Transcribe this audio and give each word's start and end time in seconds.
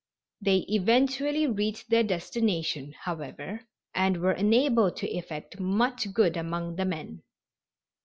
They 0.41 0.65
eventually 0.67 1.45
reached 1.45 1.91
their 1.91 2.01
destination, 2.01 2.95
however, 3.01 3.67
and 3.93 4.17
were 4.17 4.31
enabled 4.31 4.95
to 4.97 5.07
effect 5.07 5.59
much 5.59 6.11
good 6.11 6.35
among 6.37 6.77
the 6.77 6.85
men. 6.85 7.21